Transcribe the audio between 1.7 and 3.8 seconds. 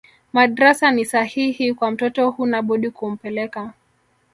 kwa mtoto hunabudi kumpeleka